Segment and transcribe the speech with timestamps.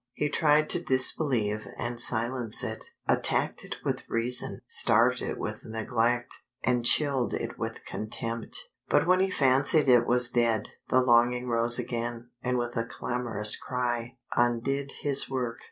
[0.13, 6.37] He tried to disbelieve and silence it; attacked it with reason, starved it with neglect,
[6.63, 8.57] and chilled it with contempt.
[8.89, 13.55] But when he fancied it was dead, the longing rose again, and with a clamorous
[13.55, 15.59] cry, undid his work.